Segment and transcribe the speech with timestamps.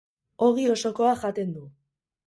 [0.47, 1.71] Ogi osokoa jaten du.